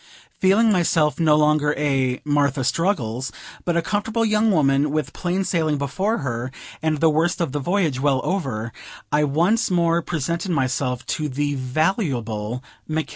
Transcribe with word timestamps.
Feeling 0.39 0.71
myself 0.71 1.19
no 1.19 1.35
longer 1.35 1.75
a 1.77 2.21
"Martha 2.25 2.63
Struggles," 2.63 3.31
but 3.65 3.77
a 3.77 3.83
comfortable 3.83 4.25
young 4.25 4.49
woman, 4.49 4.89
with 4.89 5.13
plain 5.13 5.43
sailing 5.43 5.77
before 5.77 6.17
her, 6.25 6.51
and 6.81 6.97
the 6.99 7.07
worst 7.11 7.39
of 7.39 7.51
the 7.51 7.59
voyage 7.59 7.99
well 7.99 8.19
over, 8.23 8.73
I 9.11 9.23
once 9.25 9.69
more 9.69 10.01
presented 10.01 10.49
myself 10.49 11.05
to 11.05 11.29
the 11.29 11.53
valuable 11.53 12.63
Mc 12.89 13.05
K. 13.05 13.09